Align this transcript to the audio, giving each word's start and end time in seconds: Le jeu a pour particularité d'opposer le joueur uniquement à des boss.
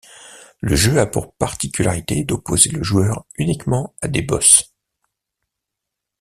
Le 0.61 0.75
jeu 0.75 0.97
a 0.99 1.05
pour 1.05 1.31
particularité 1.35 2.23
d'opposer 2.23 2.71
le 2.71 2.81
joueur 2.81 3.23
uniquement 3.37 3.93
à 4.01 4.07
des 4.07 4.23
boss. 4.23 4.73